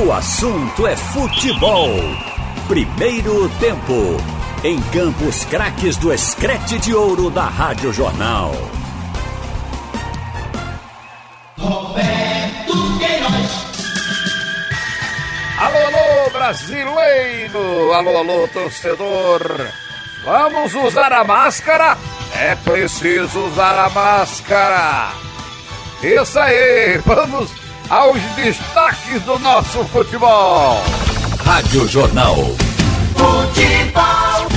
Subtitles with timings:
[0.00, 1.88] O assunto é futebol.
[2.68, 4.16] Primeiro tempo.
[4.62, 8.52] Em Campos Craques do Escrete de Ouro da Rádio Jornal.
[11.58, 13.66] Roberto Queiroz.
[15.58, 17.92] Alô, alô, brasileiro!
[17.92, 19.42] Alô, alô, torcedor!
[20.24, 21.98] Vamos usar a máscara?
[22.36, 25.10] É preciso usar a máscara!
[26.00, 26.98] Isso aí!
[27.04, 27.50] Vamos
[27.88, 30.82] aos destaques do nosso futebol!
[31.44, 32.36] Rádio Jornal.
[33.16, 34.48] Futebol.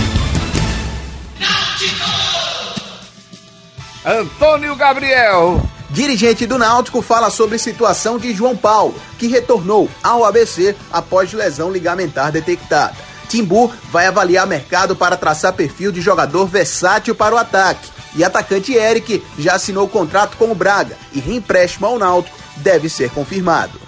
[4.06, 5.62] Antônio Gabriel.
[5.90, 11.72] Dirigente do Náutico fala sobre situação de João Paulo, que retornou ao ABC após lesão
[11.72, 12.96] ligamentar detectada.
[13.30, 17.90] Timbu vai avaliar mercado para traçar perfil de jogador versátil para o ataque.
[18.16, 23.10] E atacante Eric já assinou contrato com o Braga e reempréstimo ao Náutico deve ser
[23.10, 23.80] confirmado.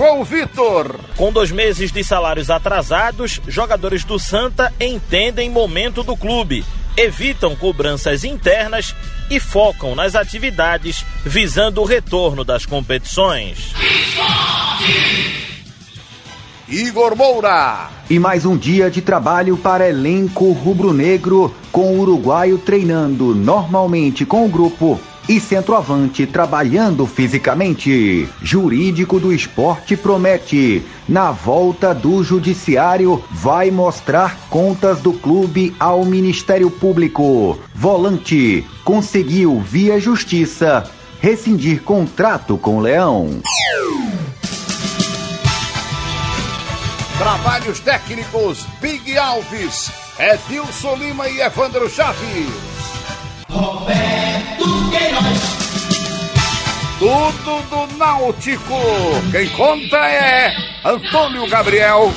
[0.00, 0.98] João Vitor.
[1.14, 6.64] Com dois meses de salários atrasados, jogadores do Santa entendem momento do clube,
[6.96, 8.96] evitam cobranças internas
[9.28, 13.74] e focam nas atividades visando o retorno das competições.
[16.66, 17.90] Igor Moura.
[18.08, 24.46] E mais um dia de trabalho para elenco rubro-negro, com o uruguaio treinando normalmente com
[24.46, 24.98] o grupo
[25.28, 28.28] e centroavante trabalhando fisicamente.
[28.42, 30.82] Jurídico do esporte promete.
[31.08, 37.58] Na volta do judiciário, vai mostrar contas do clube ao Ministério Público.
[37.74, 40.88] Volante conseguiu, via justiça,
[41.20, 43.40] rescindir contrato com o Leão.
[47.18, 52.48] Trabalhos técnicos Big Alves, Edilson Lima e Evandro Chaves.
[53.48, 54.79] Roberto
[56.98, 58.74] Tudo do Náutico.
[59.30, 62.12] Quem conta é Antônio Gabriel.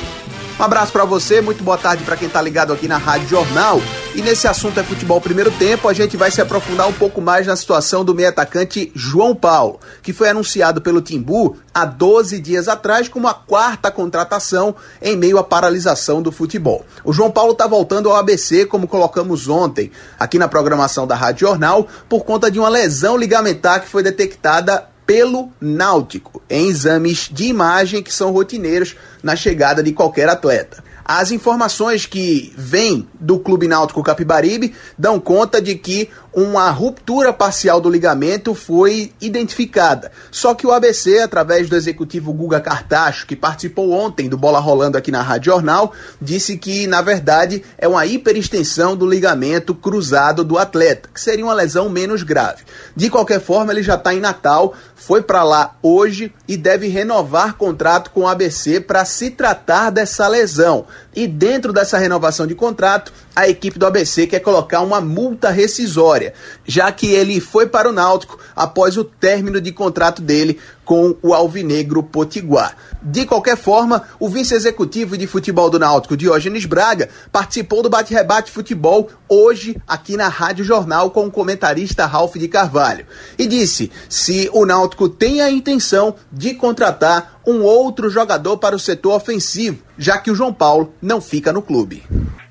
[0.58, 3.80] Um abraço para você, muito boa tarde para quem tá ligado aqui na Rádio Jornal.
[4.14, 7.44] E nesse assunto é futebol primeiro tempo, a gente vai se aprofundar um pouco mais
[7.44, 12.68] na situação do meio atacante João Paulo, que foi anunciado pelo Timbu há 12 dias
[12.68, 16.86] atrás como a quarta contratação em meio à paralisação do futebol.
[17.04, 21.48] O João Paulo está voltando ao ABC, como colocamos ontem aqui na programação da Rádio
[21.48, 27.44] Jornal, por conta de uma lesão ligamentar que foi detectada pelo Náutico em exames de
[27.44, 30.82] imagem que são rotineiros na chegada de qualquer atleta.
[31.04, 37.80] As informações que vêm do Clube Náutico Capibaribe dão conta de que uma ruptura parcial
[37.80, 40.10] do ligamento foi identificada.
[40.30, 44.98] Só que o ABC, através do executivo Guga Cartacho, que participou ontem do Bola Rolando
[44.98, 50.58] aqui na Rádio Jornal, disse que, na verdade, é uma hiperextensão do ligamento cruzado do
[50.58, 52.64] atleta, que seria uma lesão menos grave.
[52.96, 57.54] De qualquer forma, ele já está em Natal, foi para lá hoje e deve renovar
[57.54, 60.86] contrato com o ABC para se tratar dessa lesão.
[61.14, 66.34] E dentro dessa renovação de contrato, a equipe do ABC quer colocar uma multa rescisória,
[66.66, 71.32] já que ele foi para o Náutico após o término de contrato dele com o
[71.32, 72.76] Alvinegro Potiguar.
[73.02, 79.08] De qualquer forma, o vice-executivo de futebol do Náutico, Diógenes Braga, participou do bate-rebate futebol
[79.28, 83.06] hoje aqui na Rádio Jornal com o comentarista Ralph de Carvalho
[83.38, 88.78] e disse se o Náutico tem a intenção de contratar um outro jogador para o
[88.78, 92.02] setor ofensivo, já que o João Paulo não fica no clube.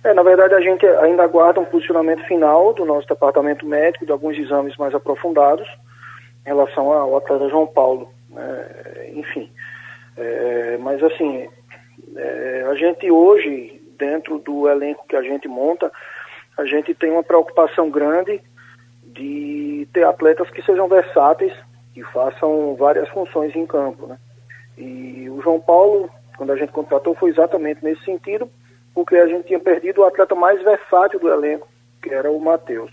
[0.03, 4.11] É, na verdade, a gente ainda aguarda um posicionamento final do nosso departamento médico, de
[4.11, 5.67] alguns exames mais aprofundados
[6.45, 8.09] em relação ao atleta João Paulo.
[8.33, 9.11] Né?
[9.13, 9.51] enfim,
[10.17, 11.47] é, mas assim,
[12.15, 15.91] é, a gente hoje, dentro do elenco que a gente monta,
[16.57, 18.41] a gente tem uma preocupação grande
[19.05, 21.53] de ter atletas que sejam versáteis,
[21.93, 24.07] que façam várias funções em campo.
[24.07, 24.17] Né?
[24.77, 28.49] E o João Paulo, quando a gente contratou, foi exatamente nesse sentido,
[28.93, 31.67] porque a gente tinha perdido o atleta mais versátil do elenco,
[32.01, 32.91] que era o Matheus.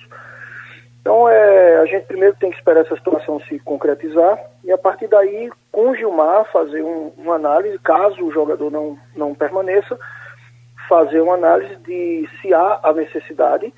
[1.00, 5.08] Então, é, a gente primeiro tem que esperar essa situação se concretizar e, a partir
[5.08, 9.98] daí, com o Gilmar, fazer um, uma análise, caso o jogador não, não permaneça,
[10.88, 13.72] fazer uma análise de se há a necessidade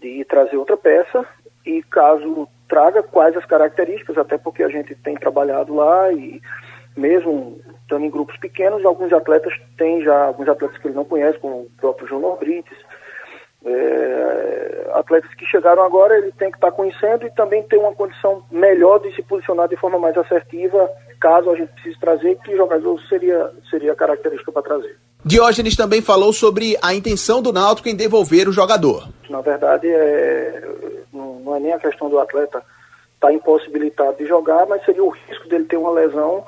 [0.00, 1.26] de trazer outra peça
[1.64, 6.40] e, caso traga, quais as características, até porque a gente tem trabalhado lá e,
[6.96, 11.38] mesmo estando em grupos pequenos, alguns atletas têm já, alguns atletas que ele não conhece,
[11.38, 12.76] como o próprio João Norbrites,
[13.66, 18.44] é, atletas que chegaram agora, ele tem que estar conhecendo e também ter uma condição
[18.50, 20.88] melhor de se posicionar de forma mais assertiva,
[21.20, 24.96] caso a gente precise trazer, que jogador seria, seria a característica para trazer.
[25.24, 29.08] Diógenes também falou sobre a intenção do Náutico em devolver o jogador.
[29.28, 30.62] Na verdade, é,
[31.12, 32.62] não, é nem a questão do atleta
[33.14, 36.44] está impossibilitado de jogar, mas seria o risco dele ter uma lesão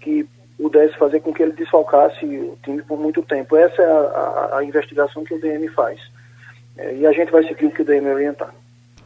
[0.00, 0.26] que
[0.56, 3.56] pudesse fazer com que ele desfalcasse o time por muito tempo.
[3.56, 6.00] Essa é a, a, a investigação que o DM faz.
[6.78, 8.54] É, e a gente vai seguir o que o DM orientar.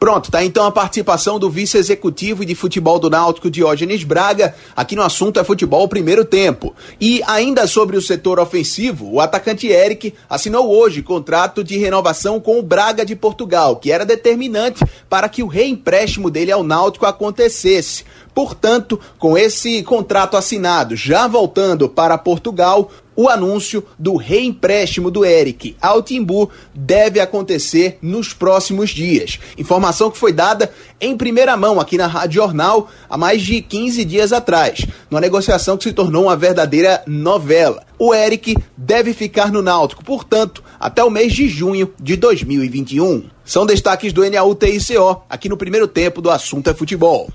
[0.03, 5.03] Pronto, tá então a participação do vice-executivo de futebol do Náutico, Diógenes Braga, aqui no
[5.03, 6.75] assunto é futebol primeiro tempo.
[7.01, 12.59] E ainda sobre o setor ofensivo, o atacante Eric assinou hoje contrato de renovação com
[12.59, 18.05] o Braga de Portugal, que era determinante para que o reempréstimo dele ao Náutico acontecesse.
[18.35, 25.76] Portanto, com esse contrato assinado, já voltando para Portugal, o anúncio do reempréstimo do Eric
[25.81, 29.38] ao Timbu deve acontecer nos próximos dias.
[29.56, 34.05] Informação que foi dada em primeira mão aqui na Rádio Jornal há mais de 15
[34.05, 37.85] dias atrás, numa negociação que se tornou uma verdadeira novela.
[37.99, 43.25] O Eric deve ficar no Náutico, portanto, até o mês de junho de 2021.
[43.44, 47.29] São destaques do NAUTICO aqui no primeiro tempo do Assunto é Futebol.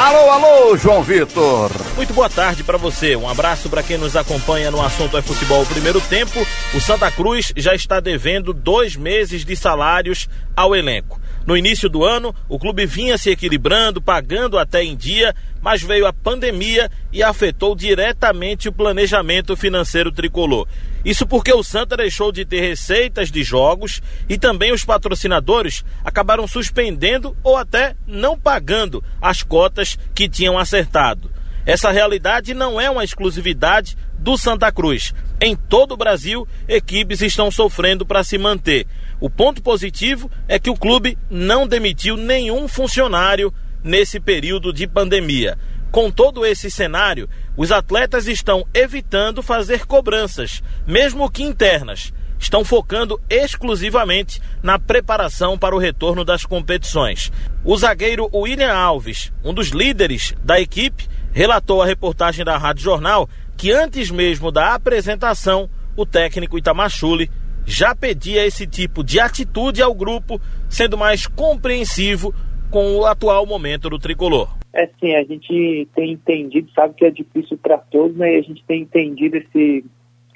[0.00, 1.70] Alô, alô, João Vitor.
[1.94, 3.14] Muito boa tarde para você.
[3.14, 6.40] Um abraço para quem nos acompanha no assunto é futebol primeiro tempo.
[6.72, 10.26] O Santa Cruz já está devendo dois meses de salários
[10.56, 11.20] ao elenco.
[11.46, 16.06] No início do ano, o clube vinha se equilibrando, pagando até em dia, mas veio
[16.06, 20.66] a pandemia e afetou diretamente o planejamento financeiro tricolor.
[21.04, 26.46] Isso porque o Santa deixou de ter receitas de jogos e também os patrocinadores acabaram
[26.46, 31.30] suspendendo ou até não pagando as cotas que tinham acertado.
[31.64, 35.14] Essa realidade não é uma exclusividade do Santa Cruz.
[35.40, 38.86] Em todo o Brasil, equipes estão sofrendo para se manter.
[39.18, 43.52] O ponto positivo é que o clube não demitiu nenhum funcionário
[43.82, 45.58] nesse período de pandemia.
[45.90, 47.28] Com todo esse cenário,
[47.60, 52.10] os atletas estão evitando fazer cobranças, mesmo que internas.
[52.38, 57.30] Estão focando exclusivamente na preparação para o retorno das competições.
[57.62, 63.28] O zagueiro William Alves, um dos líderes da equipe, relatou à reportagem da Rádio Jornal
[63.58, 67.30] que antes mesmo da apresentação, o técnico Itamachule
[67.66, 72.34] já pedia esse tipo de atitude ao grupo, sendo mais compreensivo
[72.70, 74.59] com o atual momento do tricolor.
[74.72, 78.34] É sim, a gente tem entendido, sabe que é difícil para todos, né?
[78.34, 79.84] E a gente tem entendido esse,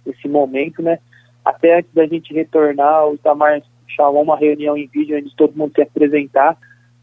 [0.04, 0.98] esse momento, né?
[1.44, 5.72] Até antes da gente retornar, o Itamar chamou uma reunião em vídeo onde todo mundo
[5.74, 6.58] se apresentar,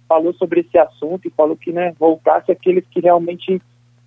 [0.09, 3.61] falou sobre esse assunto e falou que, né, voltasse aqueles que realmente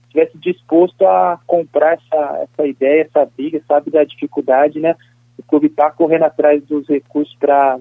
[0.04, 4.94] estivesse disposto a comprar essa, essa ideia, essa briga, sabe da dificuldade, né?
[5.38, 7.80] O clube está correndo atrás dos recursos para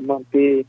[0.00, 0.64] manter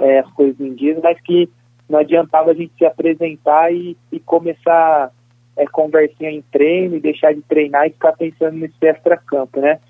[0.00, 1.48] é, as coisas em dia, mas que
[1.88, 5.12] não adiantava a gente se apresentar e, e começar
[5.56, 9.80] é, conversinha em treino e deixar de treinar e ficar pensando nesse extra-campo, né?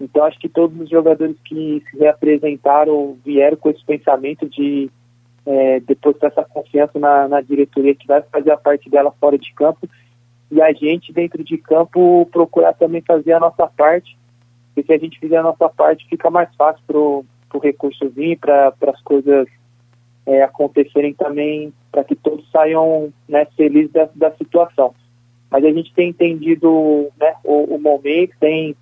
[0.00, 4.90] Então acho que todos os jogadores que se reapresentaram vieram com esse pensamento de
[5.44, 9.52] é, depositar essa confiança na, na diretoria que vai fazer a parte dela fora de
[9.52, 9.88] campo
[10.50, 14.16] e a gente dentro de campo procurar também fazer a nossa parte,
[14.74, 17.24] porque se a gente fizer a nossa parte fica mais fácil para o
[17.62, 19.46] recurso vir, para as coisas
[20.30, 24.94] é, acontecerem também, para que todos saiam né, felizes da, da, situação.
[25.50, 28.76] Mas a gente tem entendido né, o, o momento, tem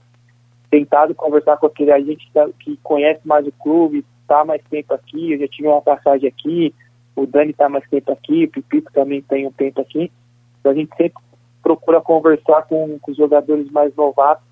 [0.70, 4.92] tentado conversar com aquele a gente que, que conhece mais o clube, está mais tempo
[4.92, 6.74] aqui, eu já tive uma passagem aqui,
[7.16, 10.12] o Dani está mais tempo aqui, o Pipito também tem um tempo aqui.
[10.60, 11.14] Então a gente sempre
[11.62, 14.46] procura conversar com, com os jogadores mais novatos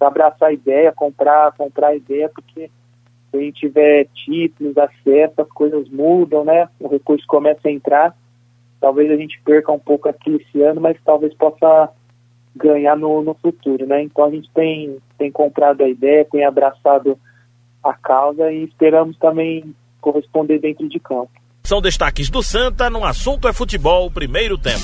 [0.00, 2.70] abraçar a ideia, comprar, comprar a ideia, porque
[3.34, 6.68] se a gente tiver títulos, acesso, as coisas mudam, né?
[6.78, 8.16] O recurso começa a entrar.
[8.80, 11.90] Talvez a gente perca um pouco aqui esse ano, mas talvez possa
[12.54, 14.02] ganhar no, no futuro, né?
[14.02, 17.18] Então a gente tem, tem comprado a ideia, tem abraçado
[17.82, 21.32] a causa e esperamos também corresponder dentro de campo.
[21.64, 24.80] São destaques do Santa no assunto é futebol, primeiro tempo.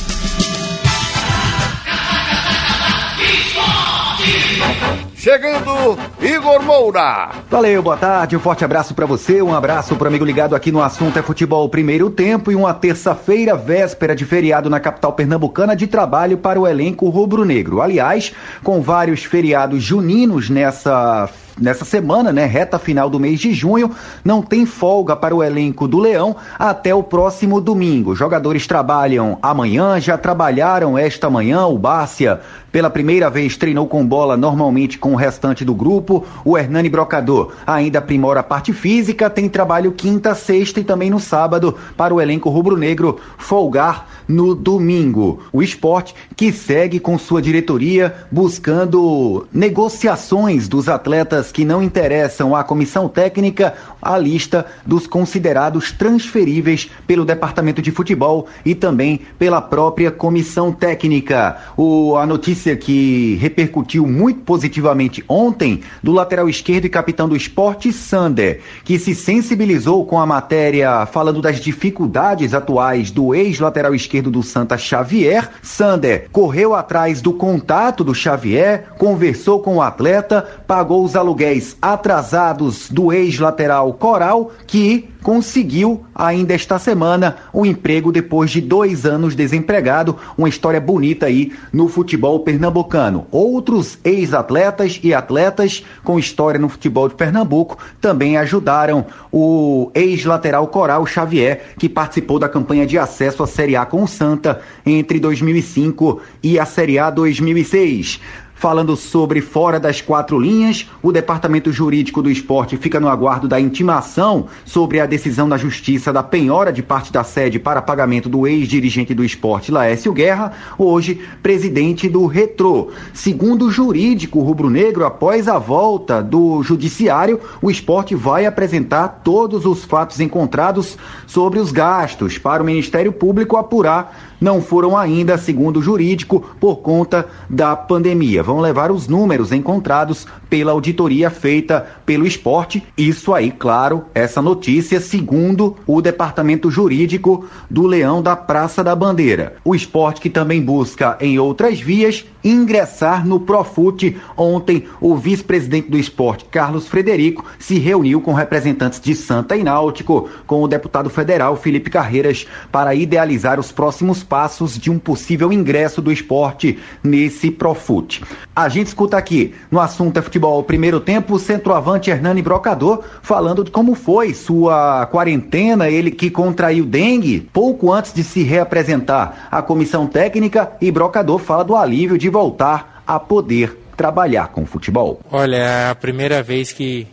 [5.20, 7.28] Chegando, Igor Moura.
[7.50, 10.80] Valeu, boa tarde, um forte abraço para você, um abraço pro amigo ligado aqui no
[10.82, 15.86] assunto é futebol primeiro tempo e uma terça-feira, véspera de feriado na capital pernambucana de
[15.86, 17.82] trabalho para o elenco rubro-negro.
[17.82, 18.32] Aliás,
[18.64, 21.28] com vários feriados juninos nessa
[21.60, 23.90] nessa semana, né, reta final do mês de junho,
[24.24, 28.16] não tem folga para o elenco do Leão até o próximo domingo.
[28.16, 31.66] Jogadores trabalham amanhã, já trabalharam esta manhã.
[31.66, 32.40] O Bárcia,
[32.72, 36.24] pela primeira vez, treinou com bola normalmente com o restante do grupo.
[36.44, 41.18] O Hernani Brocador ainda aprimora a parte física, tem trabalho quinta, sexta e também no
[41.18, 45.40] sábado para o elenco rubro-negro folgar no domingo.
[45.52, 52.62] O esporte que segue com sua diretoria buscando negociações dos atletas que não interessam à
[52.62, 60.10] comissão técnica, a lista dos considerados transferíveis pelo departamento de futebol e também pela própria
[60.10, 61.56] comissão técnica.
[61.76, 67.92] O, a notícia que repercutiu muito positivamente ontem do lateral esquerdo e capitão do esporte,
[67.92, 74.42] Sander, que se sensibilizou com a matéria falando das dificuldades atuais do ex-lateral esquerdo do
[74.42, 75.50] Santa Xavier.
[75.62, 82.88] Sander correu atrás do contato do Xavier, conversou com o atleta, pagou os aluguéis atrasados
[82.90, 90.16] do ex-lateral Coral, que conseguiu ainda esta semana um emprego depois de dois anos desempregado.
[90.36, 93.26] Uma história bonita aí no futebol pernambucano.
[93.30, 101.06] Outros ex-atletas e atletas com história no futebol de Pernambuco também ajudaram o ex-lateral Coral
[101.06, 106.20] Xavier, que participou da campanha de acesso à Série A com o Santa entre 2005
[106.42, 108.20] e a Série A 2006.
[108.60, 113.58] Falando sobre fora das quatro linhas, o Departamento Jurídico do Esporte fica no aguardo da
[113.58, 118.46] intimação sobre a decisão da Justiça da penhora de parte da sede para pagamento do
[118.46, 122.90] ex-dirigente do esporte, Laércio Guerra, hoje presidente do Retro.
[123.14, 129.86] Segundo o jurídico rubro-negro, após a volta do judiciário, o esporte vai apresentar todos os
[129.86, 135.82] fatos encontrados sobre os gastos para o Ministério Público apurar não foram ainda, segundo o
[135.82, 138.42] jurídico, por conta da pandemia.
[138.42, 142.82] Vão levar os números encontrados pela auditoria feita pelo esporte.
[142.98, 149.54] Isso aí, claro, essa notícia, segundo o departamento jurídico do Leão da Praça da Bandeira.
[149.64, 154.16] O esporte que também busca, em outras vias, ingressar no Profute.
[154.36, 160.28] Ontem, o vice-presidente do esporte, Carlos Frederico, se reuniu com representantes de Santa e Náutico,
[160.46, 166.02] com o deputado federal Felipe Carreiras, para idealizar os próximos passos de um possível ingresso
[166.02, 168.24] do esporte nesse Profute.
[168.56, 173.64] A gente escuta aqui no assunto é futebol primeiro tempo o centroavante Hernani Brocador falando
[173.64, 179.62] de como foi sua quarentena, ele que contraiu dengue pouco antes de se reapresentar à
[179.62, 185.20] comissão técnica e Brocador fala do alívio de voltar a poder trabalhar com futebol.
[185.30, 187.06] Olha, é a primeira vez que,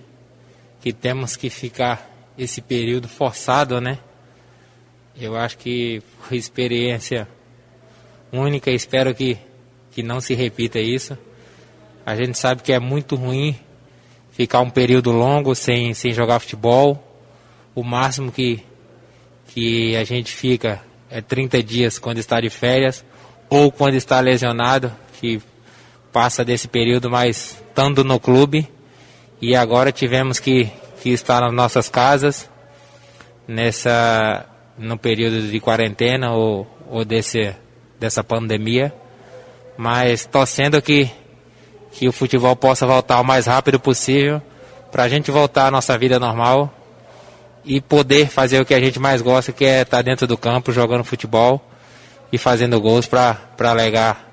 [0.80, 3.98] que temos que ficar esse período forçado, né?
[5.20, 7.28] Eu acho que foi experiência
[8.32, 9.38] única, espero que,
[9.92, 11.18] que não se repita isso.
[12.08, 13.54] A gente sabe que é muito ruim
[14.32, 17.04] ficar um período longo sem, sem jogar futebol.
[17.76, 18.64] O máximo que,
[19.50, 23.04] que a gente fica é 30 dias quando está de férias
[23.50, 25.42] ou quando está lesionado, que
[26.14, 28.66] passa desse período, mas estando no clube.
[29.42, 30.72] E agora tivemos que,
[31.04, 32.50] que estar nas nossas casas
[33.46, 34.46] nessa
[34.78, 37.54] no período de quarentena ou, ou desse,
[38.00, 38.94] dessa pandemia,
[39.76, 41.12] mas torcendo que,
[41.92, 44.42] que o futebol possa voltar o mais rápido possível
[44.92, 46.74] para a gente voltar à nossa vida normal
[47.66, 50.72] e poder fazer o que a gente mais gosta, que é estar dentro do campo
[50.72, 51.62] jogando futebol
[52.32, 54.26] e fazendo gols para alegar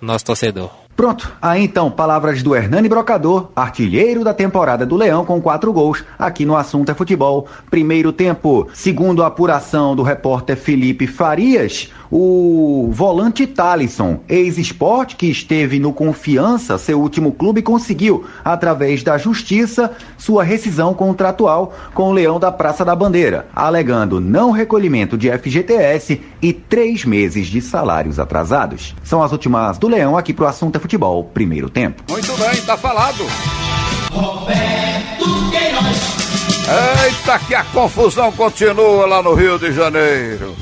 [0.00, 0.83] o nosso torcedor.
[0.96, 6.04] Pronto, aí então, palavras do Hernani Brocador, artilheiro da temporada do Leão com quatro gols,
[6.16, 7.48] aqui no Assunto é Futebol.
[7.68, 15.80] Primeiro tempo, segundo a apuração do repórter Felipe Farias, o volante Talisson, ex-esporte que esteve
[15.80, 22.38] no Confiança, seu último clube, conseguiu, através da justiça, sua rescisão contratual com o Leão
[22.38, 28.94] da Praça da Bandeira, alegando não recolhimento de FGTS e três meses de salários atrasados.
[29.02, 32.04] São as últimas do Leão aqui pro Assunto é Futebol, primeiro tempo.
[32.10, 33.26] Muito bem, tá falado.
[34.12, 37.06] Roberto Queiroz.
[37.06, 40.54] Eita, que a confusão continua lá no Rio de Janeiro.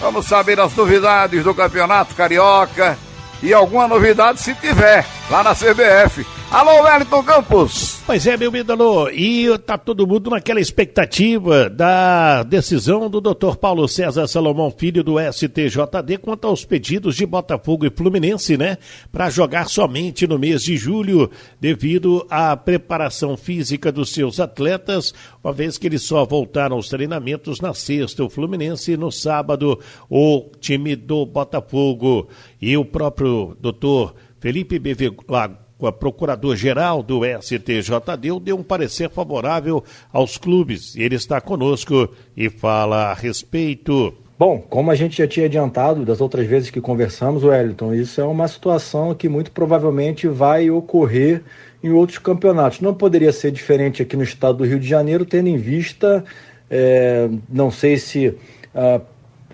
[0.00, 2.96] Vamos saber as novidades do Campeonato Carioca
[3.42, 6.24] e alguma novidade se tiver lá na CBF.
[6.54, 8.00] Alô, Wellington Campos.
[8.06, 13.56] Pois é, meu ídolo, e tá todo mundo naquela expectativa da decisão do Dr.
[13.60, 18.78] Paulo César Salomão Filho do STJD quanto aos pedidos de Botafogo e Fluminense, né,
[19.10, 21.28] para jogar somente no mês de julho,
[21.60, 27.60] devido à preparação física dos seus atletas, uma vez que eles só voltaram aos treinamentos
[27.60, 32.28] na sexta, o Fluminense no sábado, o time do Botafogo
[32.62, 40.96] e o próprio doutor Felipe Bevilacqua procurador-geral do STJD deu um parecer favorável aos clubes.
[40.96, 44.14] Ele está conosco e fala a respeito.
[44.36, 48.24] Bom, como a gente já tinha adiantado das outras vezes que conversamos, Wellington, isso é
[48.24, 51.42] uma situação que muito provavelmente vai ocorrer
[51.82, 52.80] em outros campeonatos.
[52.80, 56.24] Não poderia ser diferente aqui no estado do Rio de Janeiro, tendo em vista,
[56.68, 58.34] é, não sei se
[58.74, 59.00] a,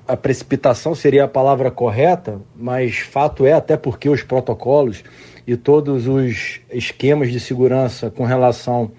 [0.09, 5.05] a precipitação seria a palavra correta, mas fato é, até porque os protocolos
[5.53, 8.93] e todos os esquemas de segurança com relação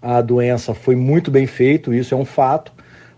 [0.00, 2.72] à doença foi muito bem feito, isso é um fato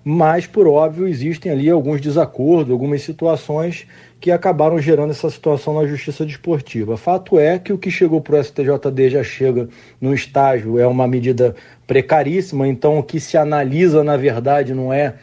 [0.04, 3.86] mas por óbvio existem ali alguns desacordos, algumas situações
[4.20, 6.96] que acabaram gerando essa situação na justiça desportiva.
[6.96, 11.08] Fato é que o que chegou para o STJD já chega no estágio, é uma
[11.08, 11.54] medida
[11.86, 15.14] precaríssima, então o que se analisa na verdade não é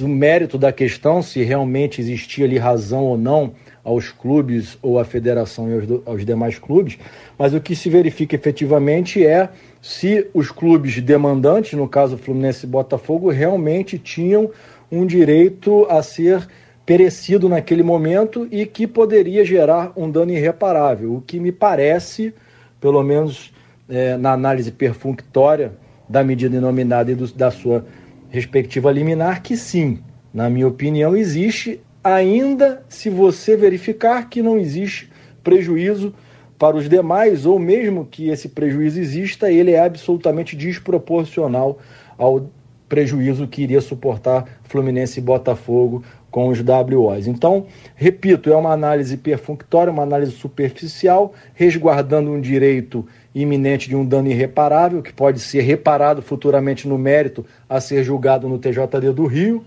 [0.00, 3.52] o mérito da questão, se realmente existia ali razão ou não
[3.84, 6.98] aos clubes ou à federação e aos, aos demais clubes,
[7.38, 9.48] mas o que se verifica efetivamente é
[9.80, 14.50] se os clubes demandantes, no caso Fluminense e Botafogo, realmente tinham
[14.90, 16.46] um direito a ser
[16.84, 21.16] perecido naquele momento e que poderia gerar um dano irreparável.
[21.16, 22.32] O que me parece,
[22.80, 23.52] pelo menos
[23.88, 25.72] é, na análise perfunctória
[26.08, 27.84] da medida inominada e do, da sua
[28.28, 30.00] respectiva liminar, que sim,
[30.32, 35.10] na minha opinião, existe, ainda se você verificar que não existe
[35.42, 36.14] prejuízo
[36.58, 41.78] para os demais, ou mesmo que esse prejuízo exista, ele é absolutamente desproporcional
[42.16, 42.50] ao
[42.88, 47.26] prejuízo que iria suportar Fluminense e Botafogo com os WOs.
[47.26, 54.04] Então, repito, é uma análise perfunctória, uma análise superficial, resguardando um direito iminente de um
[54.04, 59.26] dano irreparável, que pode ser reparado futuramente no mérito a ser julgado no TJD do
[59.26, 59.64] Rio.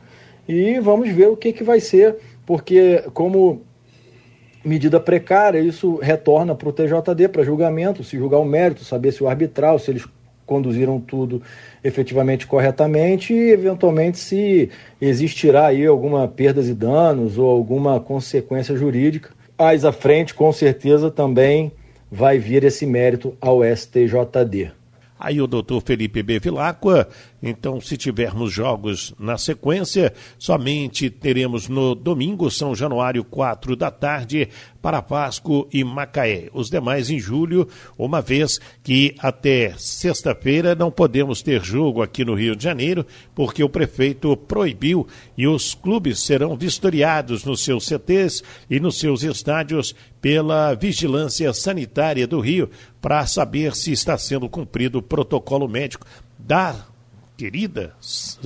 [0.48, 3.62] E vamos ver o que, que vai ser, porque, como
[4.64, 9.24] medida precária, isso retorna para o TJD para julgamento, se julgar o mérito, saber se
[9.24, 10.06] o arbitral, se eles
[10.46, 11.42] conduziram tudo
[11.82, 19.30] efetivamente corretamente e eventualmente se existirá aí alguma perdas e danos ou alguma consequência jurídica.
[19.58, 21.72] Mais à frente, com certeza também
[22.12, 24.72] vai vir esse mérito ao STJD.
[25.18, 27.08] Aí o doutor Felipe Bevilacqua,
[27.42, 34.50] então se tivermos jogos na sequência, somente teremos no domingo, São Januário, 4 da tarde,
[34.82, 36.50] para Vasco e Macaé.
[36.54, 37.68] Os demais em julho,
[37.98, 43.64] uma vez que até sexta-feira não podemos ter jogo aqui no Rio de Janeiro, porque
[43.64, 45.08] o prefeito proibiu
[45.38, 52.28] e os clubes serão vistoriados nos seus CTs e nos seus estádios pela Vigilância Sanitária
[52.28, 52.70] do Rio
[53.02, 56.06] para saber se está sendo cumprido o protocolo médico
[56.38, 56.91] da
[57.42, 57.96] querida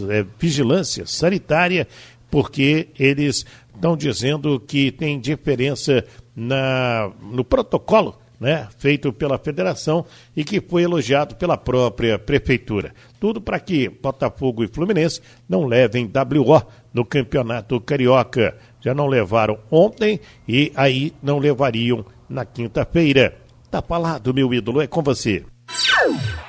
[0.09, 1.85] é, Vigilância Sanitária,
[2.31, 10.45] porque eles estão dizendo que tem diferença na, no protocolo né, feito pela federação e
[10.45, 12.93] que foi elogiado pela própria prefeitura.
[13.19, 16.61] Tudo para que Botafogo e Fluminense não levem WO
[16.93, 18.55] no Campeonato Carioca.
[18.79, 23.37] Já não levaram ontem e aí não levariam na quinta-feira.
[23.69, 25.43] Tá falado, meu ídolo, é com você.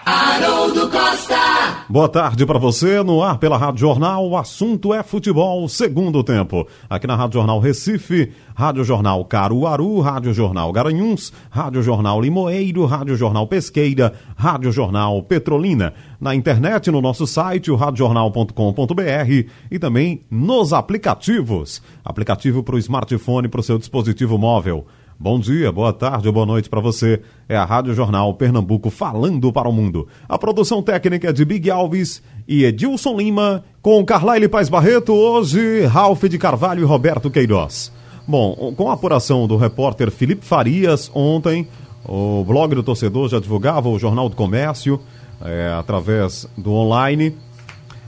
[0.09, 1.85] Haroldo Costa.
[1.89, 4.29] Boa tarde para você, no ar pela Rádio Jornal.
[4.29, 6.65] O assunto é futebol, segundo tempo.
[6.89, 13.17] Aqui na Rádio Jornal Recife, Rádio Jornal Caruaru, Rádio Jornal Garanhuns, Rádio Jornal Limoeiro, Rádio
[13.17, 15.93] Jornal Pesqueira, Rádio Jornal Petrolina.
[16.21, 21.83] Na internet, no nosso site, o radiojornal.com.br e também nos aplicativos.
[22.05, 24.87] Aplicativo para o smartphone, para o seu dispositivo móvel.
[25.19, 27.23] Bom dia, boa tarde ou boa noite para você.
[27.49, 30.07] É a Rádio Jornal Pernambuco falando para o mundo.
[30.29, 35.87] A produção técnica é de Big Alves e Edilson Lima, com Carlyle Paz Barreto, hoje
[35.87, 37.91] Ralph de Carvalho e Roberto Queiroz.
[38.29, 41.67] Bom, com a apuração do repórter Felipe Farias, ontem,
[42.05, 45.01] o blog do torcedor já divulgava o Jornal do Comércio,
[45.41, 47.35] é, através do online,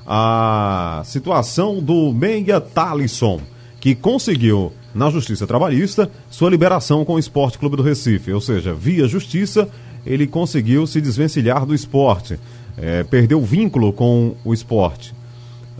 [0.07, 3.41] a situação do Meia Talisson,
[3.81, 8.33] que conseguiu na Justiça Trabalhista sua liberação com o Esporte Clube do Recife.
[8.33, 9.69] Ou seja, via Justiça,
[10.05, 12.39] ele conseguiu se desvencilhar do esporte,
[12.77, 15.15] é, perdeu vínculo com o esporte.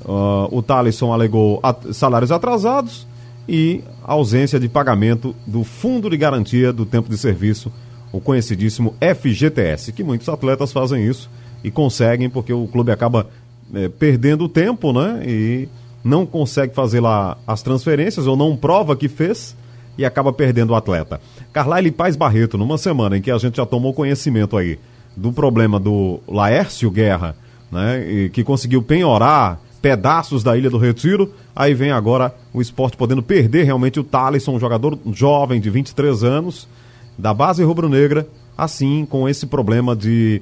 [0.05, 3.07] Uh, o Thalisson alegou at salários atrasados
[3.49, 7.73] e ausência de pagamento do Fundo de Garantia do Tempo de Serviço,
[8.13, 11.29] o conhecidíssimo FGTS, que muitos atletas fazem isso
[11.65, 13.27] e conseguem porque o clube acaba
[13.75, 15.21] é, perdendo tempo, né?
[15.27, 15.69] E
[16.03, 19.57] não consegue fazer lá as transferências ou não prova que fez
[19.97, 21.21] e acaba perdendo o atleta.
[21.53, 24.79] Carlyle Paz Barreto, numa semana em que a gente já tomou conhecimento aí
[25.17, 27.35] do problema do Laércio Guerra,
[27.71, 33.23] né, que conseguiu penhorar pedaços da Ilha do Retiro, aí vem agora o esporte podendo
[33.23, 36.69] perder realmente o Thaleson, um jogador jovem de 23 anos,
[37.17, 40.41] da base rubro-negra, assim com esse problema de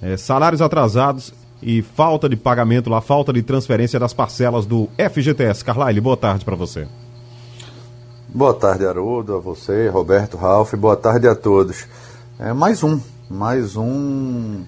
[0.00, 5.64] é, salários atrasados e falta de pagamento lá, falta de transferência das parcelas do FGTS.
[5.64, 6.88] Carlyle, boa tarde para você.
[8.28, 11.86] Boa tarde, Haroldo, a você, Roberto, Ralph, boa tarde a todos.
[12.38, 12.98] É, mais um,
[13.30, 14.64] mais um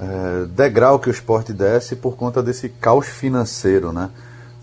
[0.00, 4.10] é, degrau que o esporte desce por conta desse caos financeiro, né?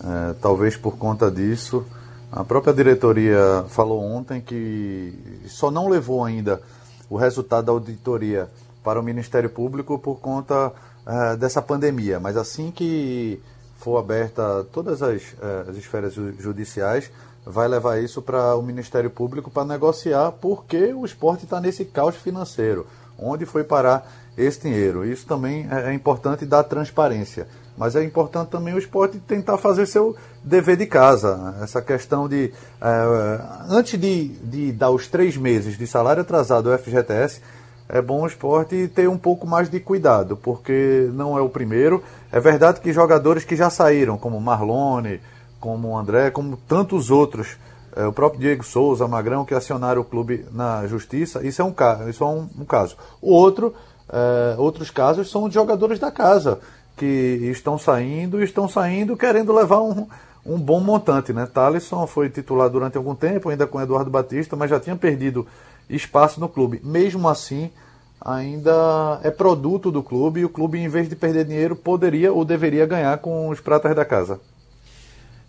[0.03, 1.85] É, talvez por conta disso,
[2.31, 5.13] a própria diretoria falou ontem que
[5.47, 6.61] só não levou ainda
[7.09, 8.49] o resultado da auditoria
[8.83, 10.71] para o Ministério Público por conta
[11.07, 13.41] é, dessa pandemia, mas assim que
[13.77, 17.09] for aberta todas as, é, as esferas judiciais,
[17.45, 22.15] vai levar isso para o Ministério Público para negociar porque o esporte está nesse caos
[22.15, 22.85] financeiro.
[23.17, 25.05] Onde foi parar esse dinheiro?
[25.05, 27.47] Isso também é, é importante dar transparência.
[27.77, 31.55] Mas é importante também o esporte tentar fazer seu dever de casa.
[31.61, 32.51] Essa questão de.
[32.81, 37.41] É, antes de, de dar os três meses de salário atrasado ao FGTS,
[37.89, 42.03] é bom o esporte ter um pouco mais de cuidado, porque não é o primeiro.
[42.31, 45.21] É verdade que jogadores que já saíram, como Marlone,
[45.59, 47.57] como André, como tantos outros,
[47.95, 51.73] é, o próprio Diego Souza, Magrão, que acionaram o clube na justiça, isso é um,
[52.09, 52.97] isso é um, um caso.
[53.21, 53.73] O outro,
[54.09, 56.59] é, outros casos são de jogadores da casa,
[56.97, 60.07] que estão saindo e estão saindo querendo levar um,
[60.45, 61.31] um bom montante.
[61.31, 61.45] Né?
[61.45, 65.47] Thalisson foi titular durante algum tempo, ainda com Eduardo Batista, mas já tinha perdido
[65.89, 66.81] espaço no clube.
[66.83, 67.71] Mesmo assim,
[68.19, 72.43] ainda é produto do clube e o clube, em vez de perder dinheiro, poderia ou
[72.43, 74.39] deveria ganhar com os pratas da casa.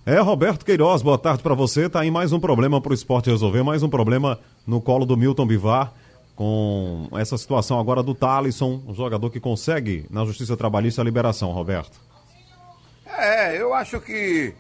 [0.07, 1.89] É, Roberto Queiroz, boa tarde para você.
[1.89, 5.17] Tá aí mais um problema para o esporte resolver, mais um problema no colo do
[5.17, 5.93] Milton Bivar,
[6.35, 11.51] com essa situação agora do Talisson, um jogador que consegue na Justiça Trabalhista a liberação,
[11.51, 12.01] Roberto.
[13.07, 14.55] É, eu acho que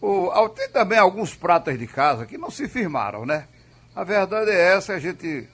[0.00, 3.46] o, tem também alguns pratas de casa que não se firmaram, né?
[3.94, 5.48] A verdade é essa, a gente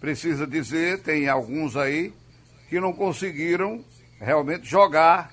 [0.00, 2.12] precisa dizer, tem alguns aí
[2.68, 3.84] que não conseguiram
[4.20, 5.32] realmente jogar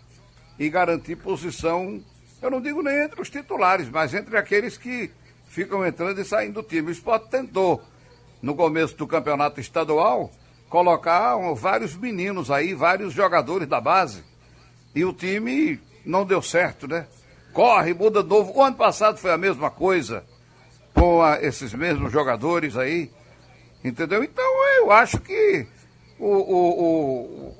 [0.57, 2.03] e garantir posição
[2.43, 5.09] eu não digo nem entre os titulares, mas entre aqueles que
[5.47, 6.89] ficam entrando e saindo do time.
[6.89, 7.81] O Sport tentou,
[8.41, 10.29] no começo do campeonato estadual,
[10.67, 14.25] colocar vários meninos aí, vários jogadores da base.
[14.93, 17.07] E o time não deu certo, né?
[17.53, 18.51] Corre, muda novo.
[18.53, 20.25] O ano passado foi a mesma coisa
[21.41, 23.11] esses mesmos jogadores aí.
[23.83, 24.23] Entendeu?
[24.23, 25.65] Então eu acho que
[26.17, 26.69] o, o,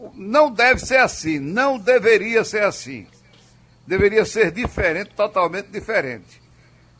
[0.07, 3.07] o, não deve ser assim, não deveria ser assim
[3.85, 6.41] deveria ser diferente, totalmente diferente.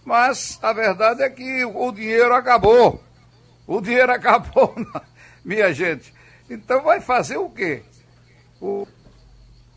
[0.06, 3.02] Mas a verdade é que o dinheiro acabou.
[3.66, 4.76] O dinheiro acabou,
[5.44, 6.14] minha gente.
[6.50, 7.84] Então vai fazer o quê?
[8.62, 8.88] O,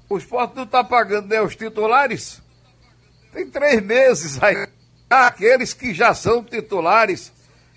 [0.08, 2.42] o esporte não está pagando nem os titulares.
[3.32, 4.66] Tem três meses aí.
[5.08, 7.32] Aqueles que já são titulares,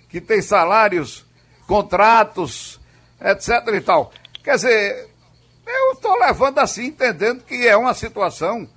[0.08, 1.24] que têm salários,
[1.66, 2.80] contratos,
[3.20, 4.12] etc e tal.
[4.42, 5.08] Quer dizer,
[5.66, 8.68] eu estou levando assim, entendendo que é uma situação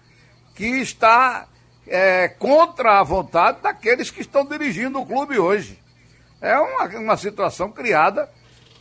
[0.53, 1.47] que está
[1.87, 5.79] é, contra a vontade daqueles que estão dirigindo o clube hoje.
[6.39, 8.29] É uma, uma situação criada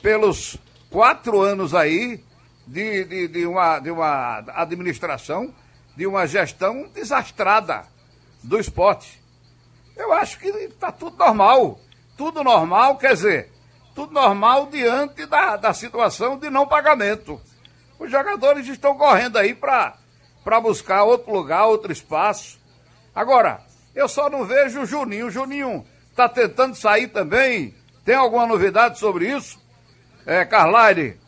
[0.02, 0.58] pelos
[0.90, 2.22] quatro anos aí
[2.66, 5.54] de, de, de, uma, de uma administração,
[5.96, 7.84] de uma gestão desastrada
[8.42, 9.21] do esporte.
[9.96, 11.78] Eu acho que está tudo normal.
[12.16, 13.50] Tudo normal, quer dizer,
[13.94, 17.40] tudo normal diante da, da situação de não pagamento.
[17.98, 19.96] Os jogadores estão correndo aí para
[20.60, 22.58] buscar outro lugar, outro espaço.
[23.14, 23.60] Agora,
[23.94, 25.26] eu só não vejo o Juninho.
[25.26, 27.74] O Juninho está tentando sair também.
[28.04, 29.60] Tem alguma novidade sobre isso?
[30.26, 31.18] É, Carlyle,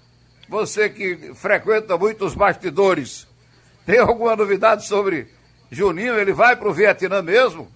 [0.48, 3.26] você que frequenta muito os bastidores,
[3.86, 5.28] tem alguma novidade sobre
[5.70, 6.18] Juninho?
[6.18, 7.70] Ele vai para o Vietnã mesmo?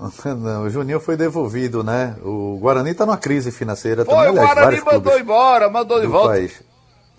[0.24, 2.16] Não, o Juninho foi devolvido, né?
[2.22, 4.30] O Guarani está numa crise financeira foi, também.
[4.30, 6.30] o Guarani mandou embora, mandou de volta.
[6.30, 6.62] País.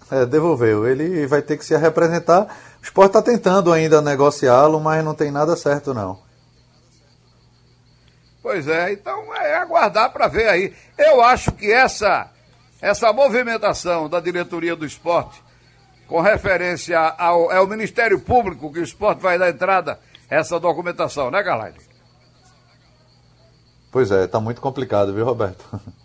[0.10, 0.88] É, devolveu.
[0.88, 2.48] Ele vai ter que se representar.
[2.82, 6.20] O esporte está tentando ainda negociá-lo, mas não tem nada certo, não.
[8.42, 10.74] Pois é, então é aguardar para ver aí.
[10.98, 12.30] Eu acho que essa,
[12.82, 15.42] essa movimentação da diretoria do esporte,
[16.08, 20.60] com referência ao, é o Ministério Público que o esporte vai dar entrada a essa
[20.60, 21.91] documentação, né, Galaide?
[23.92, 25.66] Pois é, está muito complicado, viu, Roberto?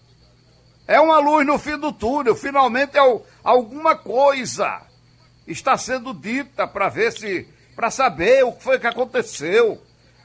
[0.88, 3.00] É uma luz no fim do túnel, finalmente é
[3.42, 4.86] alguma coisa
[5.46, 9.80] está sendo dita para ver se, para saber o que foi que aconteceu,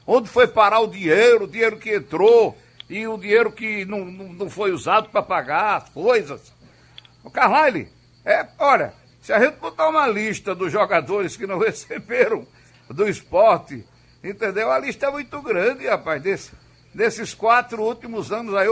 [0.06, 2.58] onde foi parar o dinheiro, o dinheiro que entrou
[2.89, 6.54] e o dinheiro que não, não, não foi usado para pagar as coisas.
[7.24, 7.88] O Carlyle,
[8.26, 12.45] é, olha, se a gente botar uma lista dos jogadores que não receberam
[12.89, 13.86] do esporte,
[14.24, 14.71] entendeu?
[14.71, 16.52] A lista é muito grande, rapaz, desse,
[16.93, 18.67] desses quatro últimos anos aí,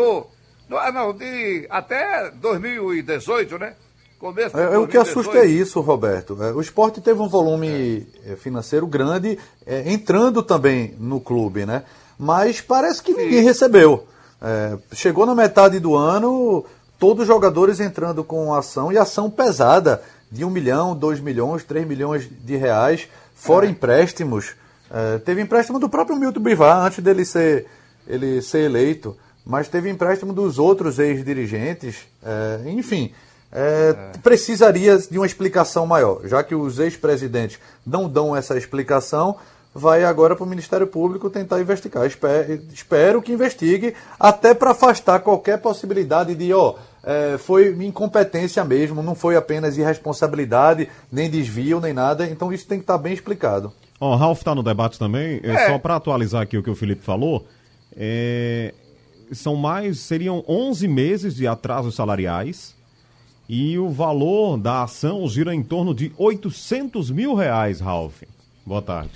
[0.69, 3.73] não, ah, não, de até 2018, né?
[4.19, 6.37] Começo É, é, o que assusta é isso, Roberto.
[6.43, 11.83] É, o esporte teve um volume é, financeiro grande, é, entrando também no clube, né?
[12.17, 14.05] Mas parece que ninguém recebeu.
[14.41, 16.65] É, chegou na metade do ano,
[16.99, 21.87] todos os jogadores entrando com ação e ação pesada de 1 milhão, 2 milhões, 3
[21.87, 24.53] milhões de reais, fora empréstimos.
[24.91, 27.67] É, teve empréstimo do próprio Milton Bivar antes dele ser,
[28.09, 32.07] ele ser eleito, mas teve empréstimo dos outros ex-dirigentes.
[32.23, 33.11] É, enfim,
[33.51, 36.21] é, precisaria de uma explicação maior.
[36.25, 39.37] Já que os ex-presidentes não dão essa explicação,
[39.73, 42.05] vai agora para o Ministério Público tentar investigar.
[42.05, 49.01] Espero, espero que investigue, até para afastar qualquer possibilidade de, ó, é, foi incompetência mesmo,
[49.01, 52.25] não foi apenas irresponsabilidade, nem desvio, nem nada.
[52.27, 53.71] Então isso tem que estar bem explicado.
[53.99, 55.39] Ó, o Ralf está no debate também.
[55.43, 55.67] É, É.
[55.67, 57.45] Só para atualizar aqui o que o Felipe falou,
[58.01, 58.73] é,
[59.33, 62.73] são mais, seriam 11 meses de atrasos salariais
[63.47, 68.23] e o valor da ação gira em torno de 800 mil reais, Ralf.
[68.65, 69.11] Boa tarde.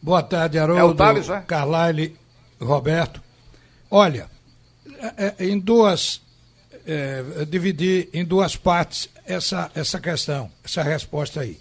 [0.00, 1.44] Boa tarde, É o Haroldo, Thales, né?
[1.46, 2.16] Carlyle,
[2.60, 3.22] Roberto.
[3.90, 4.30] Olha,
[5.18, 6.20] é, é, em duas,
[6.86, 11.58] é, eu dividi em duas partes essa, essa questão, essa resposta aí.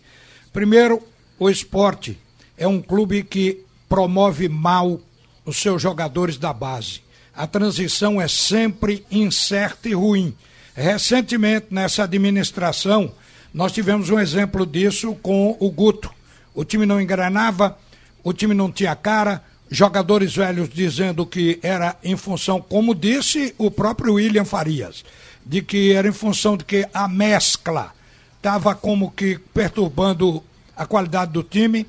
[0.52, 1.02] Primeiro,
[1.40, 2.18] o esporte
[2.58, 5.00] é um clube que promove mal
[5.46, 7.02] os seus jogadores da base.
[7.36, 10.36] A transição é sempre incerta e ruim.
[10.76, 13.12] Recentemente, nessa administração,
[13.54, 16.12] nós tivemos um exemplo disso com o Guto.
[16.54, 17.78] O time não engranava,
[18.24, 23.72] o time não tinha cara, jogadores velhos dizendo que era em função, como disse o
[23.72, 25.04] próprio William Farias,
[25.46, 27.92] de que era em função de que a mescla
[28.38, 30.44] estava como que perturbando
[30.76, 31.88] a qualidade do time.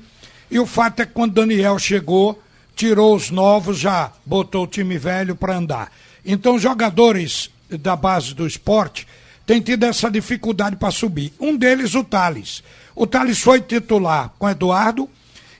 [0.49, 2.41] E o fato é que quando Daniel chegou,
[2.75, 5.91] tirou os novos, já botou o time velho para andar.
[6.25, 9.07] Então, jogadores da base do esporte
[9.45, 11.33] têm tido essa dificuldade para subir.
[11.39, 12.63] Um deles, o Thales.
[12.95, 15.09] O Thales foi titular com Eduardo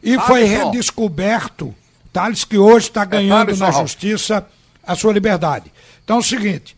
[0.03, 0.71] e foi Thaleson.
[0.71, 1.75] redescoberto.
[2.11, 3.81] Thales que hoje está ganhando Thaleson, na Ralf.
[3.81, 4.47] justiça
[4.85, 5.71] a sua liberdade.
[6.03, 6.75] Então é o seguinte,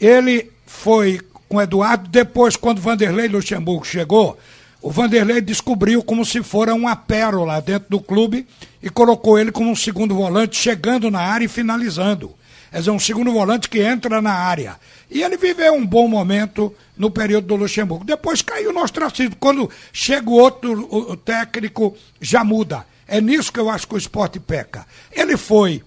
[0.00, 4.38] ele foi com o Eduardo, depois quando Vanderlei Luxemburgo chegou,
[4.82, 8.46] o Vanderlei descobriu como se fora uma pérola dentro do clube
[8.82, 12.34] e colocou ele como um segundo volante, chegando na área e finalizando.
[12.70, 14.78] Quer dizer, um segundo volante que entra na área.
[15.10, 18.04] E ele viveu um bom momento no período do Luxemburgo.
[18.04, 19.36] Depois caiu no ostracismo.
[19.40, 22.86] Quando chega o outro o técnico, já muda.
[23.08, 24.86] É nisso que eu acho que o esporte peca.
[25.12, 25.82] Ele foi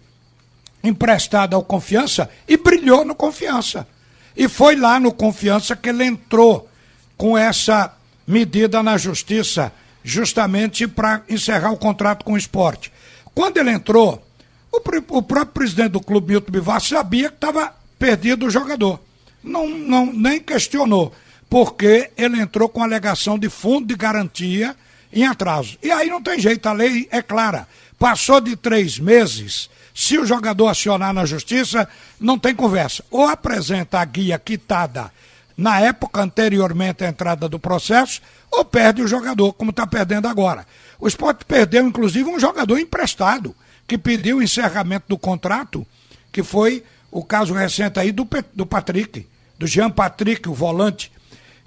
[0.83, 3.87] emprestado ao Confiança e brilhou no Confiança.
[4.35, 6.69] E foi lá no Confiança que ele entrou
[7.17, 7.93] com essa
[8.25, 9.71] medida na justiça,
[10.03, 12.91] justamente para encerrar o contrato com o esporte.
[13.33, 14.25] Quando ele entrou,
[14.71, 18.99] o, o próprio presidente do clube, Milton Bivar, sabia que estava perdido o jogador.
[19.43, 21.13] Não, não, nem questionou,
[21.49, 24.75] porque ele entrou com alegação de fundo de garantia
[25.11, 25.77] em atraso.
[25.81, 27.67] E aí não tem jeito, a lei é clara.
[27.99, 31.87] Passou de três meses, se o jogador acionar na justiça,
[32.19, 33.03] não tem conversa.
[33.11, 35.11] Ou apresenta a guia quitada
[35.55, 40.65] na época anteriormente à entrada do processo, ou perde o jogador, como está perdendo agora.
[40.99, 43.55] O esporte perdeu, inclusive, um jogador emprestado,
[43.87, 45.85] que pediu o encerramento do contrato,
[46.31, 51.11] que foi o caso recente aí do, do Patrick, do Jean Patrick, o volante.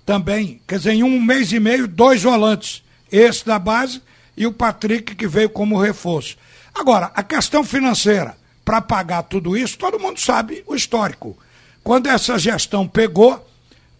[0.04, 2.82] Também, quer dizer, em um mês e meio, dois volantes.
[3.10, 4.02] Esse da base
[4.36, 6.36] e o Patrick, que veio como reforço.
[6.74, 11.38] Agora, a questão financeira, para pagar tudo isso, todo mundo sabe o histórico.
[11.82, 13.46] Quando essa gestão pegou,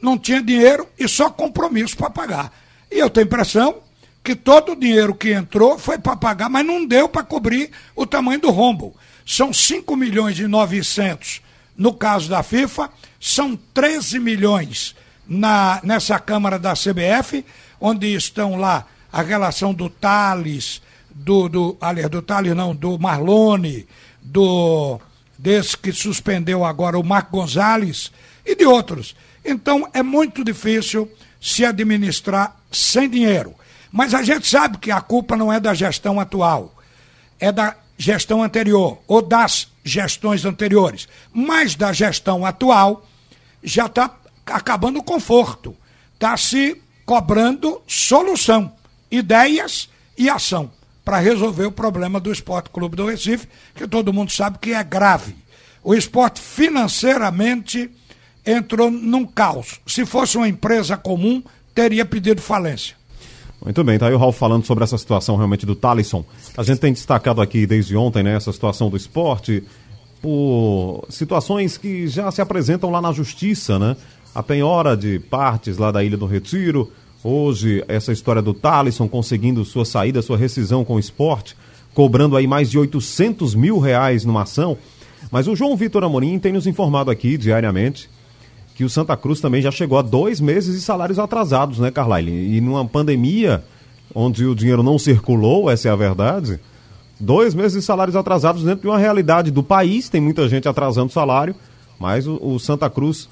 [0.00, 2.52] não tinha dinheiro e só compromisso para pagar.
[2.90, 3.76] E eu tenho a impressão
[4.22, 8.06] que todo o dinheiro que entrou foi para pagar, mas não deu para cobrir o
[8.06, 8.94] tamanho do rombo.
[9.24, 11.42] São 5 milhões e 900
[11.76, 14.94] no caso da FIFA, são 13 milhões
[15.28, 17.44] na, nessa Câmara da CBF,
[17.80, 20.80] onde estão lá a relação do Thales,
[21.10, 23.86] do, do, aliás, do Thales não, do Marlone,
[24.22, 24.98] do
[25.38, 28.10] desse que suspendeu agora o Marco Gonzalez
[28.44, 29.14] e de outros.
[29.46, 33.54] Então é muito difícil se administrar sem dinheiro.
[33.92, 36.74] Mas a gente sabe que a culpa não é da gestão atual,
[37.38, 41.08] é da gestão anterior ou das gestões anteriores.
[41.32, 43.06] Mas da gestão atual
[43.62, 45.76] já está acabando o conforto,
[46.14, 48.72] está se cobrando solução,
[49.10, 50.70] ideias e ação
[51.04, 54.82] para resolver o problema do Esporte Clube do Recife, que todo mundo sabe que é
[54.82, 55.36] grave.
[55.84, 57.88] O esporte financeiramente
[58.46, 59.80] entrou num caos.
[59.86, 61.42] Se fosse uma empresa comum,
[61.74, 62.96] teria pedido falência.
[63.62, 66.24] Muito bem, tá aí o Ralf falando sobre essa situação realmente do Talisson.
[66.56, 69.64] A gente tem destacado aqui desde ontem, né, essa situação do esporte,
[70.22, 73.96] por situações que já se apresentam lá na justiça, né?
[74.34, 76.92] a penhora de partes lá da Ilha do Retiro,
[77.24, 81.56] hoje essa história do Talisson conseguindo sua saída, sua rescisão com o esporte,
[81.94, 84.76] cobrando aí mais de 800 mil reais numa ação.
[85.30, 88.10] Mas o João Vitor Amorim tem nos informado aqui diariamente
[88.76, 92.30] que o Santa Cruz também já chegou a dois meses de salários atrasados, né, Carlyle?
[92.30, 93.64] E numa pandemia
[94.14, 96.60] onde o dinheiro não circulou, essa é a verdade,
[97.18, 101.10] dois meses de salários atrasados dentro de uma realidade do país, tem muita gente atrasando
[101.10, 101.54] salário,
[101.98, 103.30] mas o, o Santa Cruz,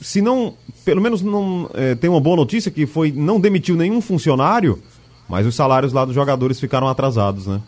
[0.00, 0.54] se não,
[0.86, 4.82] pelo menos não é, tem uma boa notícia que foi, não demitiu nenhum funcionário,
[5.28, 7.60] mas os salários lá dos jogadores ficaram atrasados, né?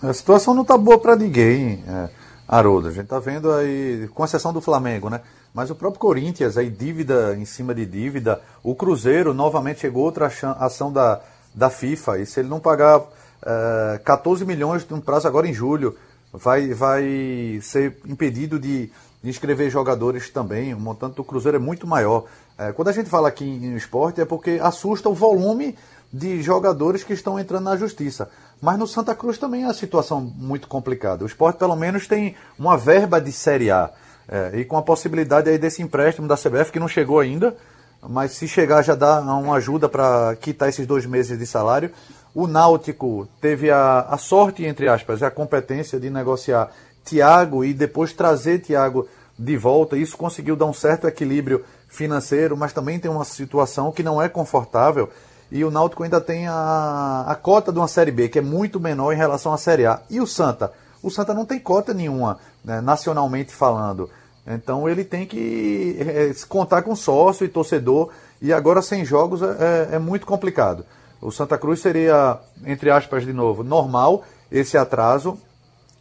[0.00, 2.08] A situação não tá boa para ninguém, é,
[2.50, 2.88] Haroldo.
[2.88, 5.20] A gente tá vendo aí, com exceção do Flamengo, né?
[5.54, 8.42] Mas o próprio Corinthians, aí dívida em cima de dívida.
[8.60, 10.26] O Cruzeiro novamente chegou outra
[10.58, 11.20] ação da,
[11.54, 12.18] da FIFA.
[12.18, 13.02] E se ele não pagar
[13.46, 15.96] é, 14 milhões no prazo agora em julho,
[16.32, 18.90] vai, vai ser impedido de,
[19.22, 20.74] de inscrever jogadores também.
[20.74, 22.24] O montante do Cruzeiro é muito maior.
[22.58, 25.78] É, quando a gente fala aqui em, em esporte é porque assusta o volume
[26.12, 28.28] de jogadores que estão entrando na justiça.
[28.60, 31.24] Mas no Santa Cruz também é uma situação muito complicada.
[31.24, 33.90] O esporte, pelo menos, tem uma verba de Série A.
[34.28, 37.56] É, e com a possibilidade aí desse empréstimo da CBF, que não chegou ainda,
[38.00, 41.90] mas se chegar já dá uma ajuda para quitar esses dois meses de salário.
[42.34, 46.70] O Náutico teve a, a sorte, entre aspas, a competência de negociar
[47.04, 49.96] Thiago e depois trazer Thiago de volta.
[49.96, 54.28] Isso conseguiu dar um certo equilíbrio financeiro, mas também tem uma situação que não é
[54.28, 55.08] confortável
[55.50, 58.78] e o Náutico ainda tem a, a cota de uma Série B, que é muito
[58.78, 60.00] menor em relação à Série A.
[60.08, 60.72] E o Santa?
[61.02, 64.08] O Santa não tem cota nenhuma, né, nacionalmente falando.
[64.46, 68.10] Então ele tem que é, contar com sócio e torcedor,
[68.40, 70.84] e agora sem jogos é, é, é muito complicado.
[71.20, 75.38] O Santa Cruz seria, entre aspas, de novo, normal esse atraso,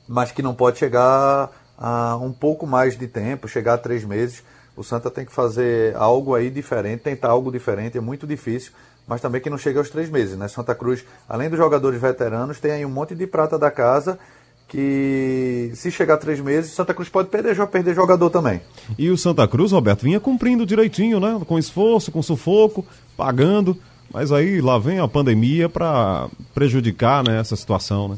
[0.07, 4.43] mas que não pode chegar a um pouco mais de tempo, chegar a três meses.
[4.75, 8.71] O Santa tem que fazer algo aí diferente, tentar algo diferente, é muito difícil
[9.09, 10.37] mas também que não chega aos três meses.
[10.37, 10.47] Né?
[10.47, 14.19] Santa Cruz, além dos jogadores veteranos, tem aí um monte de prata da casa
[14.67, 18.61] que se chegar a três meses, Santa Cruz pode perder, perder jogador também.
[18.99, 21.41] E o Santa Cruz, Roberto, vinha cumprindo direitinho, né?
[21.47, 22.85] Com esforço, com sufoco,
[23.17, 23.75] pagando,
[24.13, 28.17] mas aí lá vem a pandemia para prejudicar né, essa situação, né?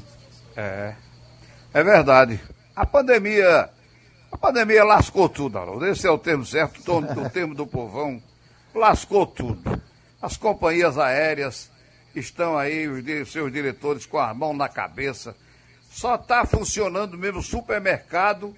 [0.58, 0.94] É,
[1.74, 2.38] é verdade.
[2.76, 3.70] A pandemia,
[4.30, 5.86] a pandemia lascou tudo, Haroldo.
[5.86, 8.22] Esse é o termo certo, o termo do povão,
[8.76, 9.82] lascou tudo.
[10.22, 11.72] As companhias aéreas
[12.16, 15.36] estão aí, os seus diretores com a mão na cabeça.
[15.90, 18.56] Só está funcionando mesmo supermercado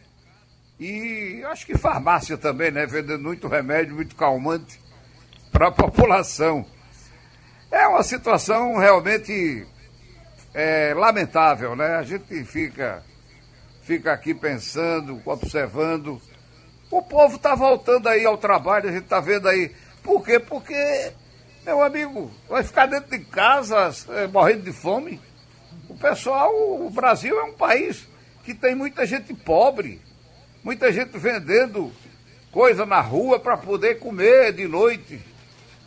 [0.79, 2.85] e acho que farmácia também, né?
[2.85, 4.79] Vendendo muito remédio, muito calmante
[5.51, 6.65] para a população.
[7.71, 9.65] É uma situação realmente
[10.53, 11.95] é, lamentável, né?
[11.95, 13.03] A gente fica,
[13.81, 16.21] fica aqui pensando, observando.
[16.91, 19.73] O povo está voltando aí ao trabalho, a gente está vendo aí.
[20.03, 20.39] Por quê?
[20.39, 21.13] Porque
[21.65, 25.19] meu amigo, vai ficar dentro de casa é, morrendo de fome?
[25.87, 28.05] O pessoal, o Brasil é um país
[28.43, 30.01] que tem muita gente pobre,
[30.63, 31.91] muita gente vendendo
[32.51, 35.21] coisa na rua para poder comer de noite.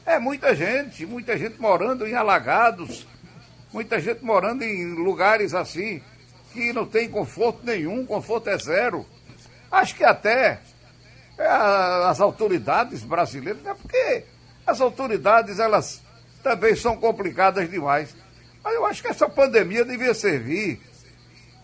[0.06, 3.06] É muita gente, muita gente morando em alagados,
[3.72, 6.02] muita gente morando em lugares assim
[6.52, 9.04] que não tem conforto nenhum, conforto é zero.
[9.70, 10.58] Acho que até
[11.36, 14.24] é, as autoridades brasileiras, é porque
[14.66, 16.02] as autoridades, elas
[16.42, 18.14] também são complicadas demais.
[18.62, 20.80] Mas eu acho que essa pandemia devia servir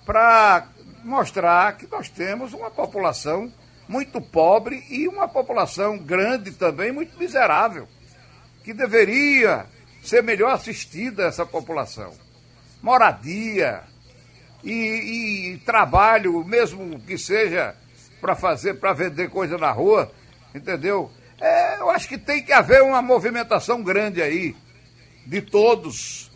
[0.06, 0.68] para
[1.04, 3.52] mostrar que nós temos uma população
[3.88, 7.88] muito pobre e uma população grande também, muito miserável,
[8.64, 9.66] que deveria
[10.02, 12.12] ser melhor assistida essa população.
[12.80, 13.82] Moradia
[14.62, 17.74] e, e trabalho, mesmo que seja
[18.20, 20.10] para fazer, para vender coisa na rua,
[20.54, 21.10] entendeu?
[21.42, 24.54] É, eu acho que tem que haver uma movimentação grande aí,
[25.26, 26.30] de todos,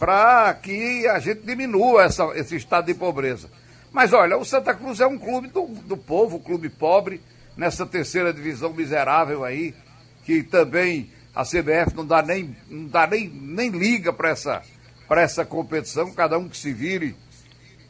[0.00, 3.48] para que a gente diminua essa, esse estado de pobreza.
[3.92, 7.20] Mas olha, o Santa Cruz é um clube do, do povo, um clube pobre,
[7.56, 9.76] nessa terceira divisão miserável aí,
[10.24, 14.60] que também a CBF não dá nem, não dá nem, nem liga para essa,
[15.08, 17.14] essa competição, cada um que se vire,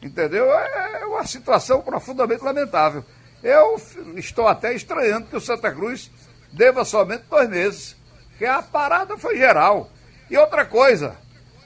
[0.03, 0.45] entendeu?
[0.53, 3.03] É, é uma situação profundamente lamentável.
[3.41, 3.81] Eu
[4.17, 6.11] estou até estranhando que o Santa Cruz
[6.53, 7.95] deva somente dois meses,
[8.37, 9.89] que a parada foi geral.
[10.29, 11.17] E outra coisa,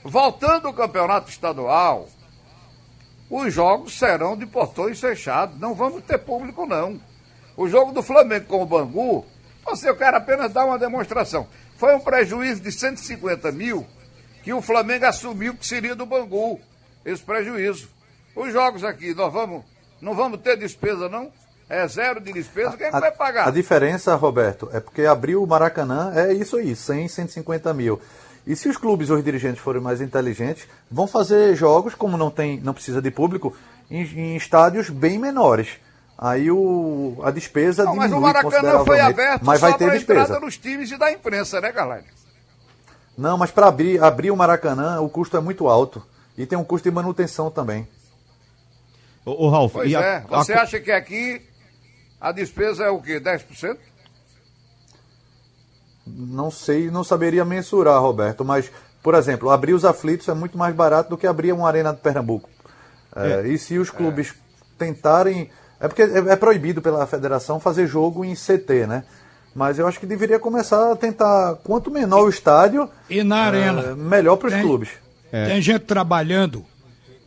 [0.02, 2.08] voltando ao campeonato estadual,
[3.30, 7.00] os jogos serão de portões fechados, não vamos ter público não.
[7.56, 9.26] O jogo do Flamengo com o Bangu,
[9.64, 11.46] você, eu quero apenas dar uma demonstração.
[11.76, 13.86] Foi um prejuízo de 150 mil
[14.42, 16.58] que o Flamengo assumiu que seria do Bangu,
[17.04, 17.90] esse prejuízo.
[18.34, 19.64] Os jogos aqui, nós vamos,
[20.00, 21.30] não vamos ter despesa não?
[21.68, 23.48] É zero de despesa, quem é que vai pagar?
[23.48, 28.00] A diferença, Roberto, é porque abriu o Maracanã é isso aí, 100, 150 mil.
[28.46, 32.30] E se os clubes ou os dirigentes forem mais inteligentes, vão fazer jogos, como não,
[32.30, 33.54] tem, não precisa de público,
[33.90, 35.78] em, em estádios bem menores.
[36.16, 40.22] Aí o, a despesa não, diminui Mas o Maracanã foi aberto mas vai ter despesa.
[40.22, 42.04] entrada dos times e da imprensa, né, galera?
[43.16, 46.02] Não, mas para abrir, abrir o Maracanã, o custo é muito alto.
[46.36, 47.86] E tem um custo de manutenção também.
[49.24, 50.24] Ô, ô Ralf, pois é.
[50.30, 50.38] A...
[50.38, 51.42] Você acha que aqui
[52.20, 53.20] a despesa é o quê?
[53.20, 53.76] 10%?
[56.06, 58.70] Não sei, não saberia mensurar, Roberto, mas,
[59.02, 62.00] por exemplo, abrir os aflitos é muito mais barato do que abrir uma arena de
[62.00, 62.48] Pernambuco.
[63.14, 63.48] É, é.
[63.48, 64.34] E se os clubes é.
[64.78, 65.50] tentarem.
[65.80, 69.04] É porque é, é proibido pela federação fazer jogo em CT, né?
[69.54, 72.88] Mas eu acho que deveria começar a tentar, quanto menor o estádio.
[73.08, 73.94] E na arena.
[73.94, 74.90] melhor para os clubes.
[75.30, 76.64] Tem gente trabalhando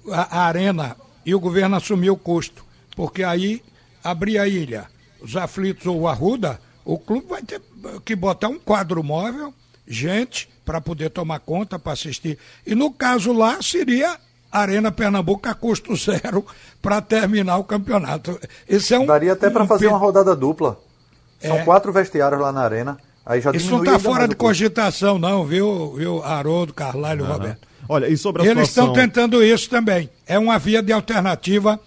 [0.10, 2.64] a, a arena e o governo assumiu o custo.
[2.96, 3.62] Porque aí
[4.04, 4.88] abrir a ilha,
[5.22, 7.62] os aflitos ou o Arruda, o clube vai ter
[8.04, 9.54] que botar um quadro móvel,
[9.88, 12.38] gente, para poder tomar conta, para assistir.
[12.66, 14.18] E no caso lá seria
[14.52, 16.46] Arena Pernambuco a custo zero
[16.82, 18.40] para terminar o campeonato.
[18.68, 20.78] Esse é um, Daria até para um fazer uma rodada dupla.
[21.40, 21.64] São é.
[21.64, 22.98] quatro vestiários lá na arena.
[23.26, 27.32] Aí já Isso não está fora de cogitação, não, viu, viu Haroldo, Carlalho, uhum.
[27.32, 27.68] Roberto?
[27.88, 28.92] Olha, e sobre a Eles situação...
[28.92, 30.10] estão tentando isso também.
[30.26, 31.80] É uma via de alternativa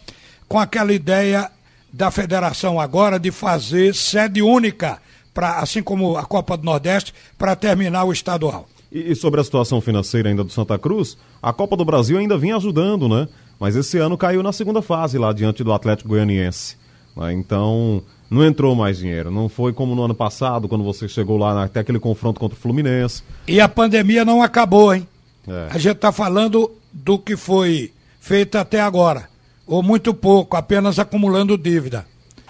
[0.49, 1.51] com aquela ideia
[1.95, 4.99] da federação agora de fazer sede única,
[5.33, 8.67] pra, assim como a Copa do Nordeste, para terminar o estadual.
[8.91, 12.37] E, e, sobre a situação financeira ainda do Santa Cruz, a Copa do Brasil ainda
[12.37, 13.29] vinha ajudando, né?
[13.61, 16.77] Mas esse ano caiu na segunda fase lá diante do Atlético Goianiense.
[17.17, 17.33] Né?
[17.33, 19.31] Então, não entrou mais dinheiro.
[19.31, 22.61] Não foi como no ano passado, quando você chegou lá até aquele confronto contra o
[22.61, 23.23] Fluminense.
[23.47, 25.07] E a pandemia não acabou, hein?
[25.47, 25.69] É.
[25.71, 29.33] A gente está falando do que foi feito até agora
[29.67, 32.07] ou muito pouco, apenas acumulando dívida.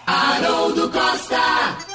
[0.06, 1.94] Haroldo Costa.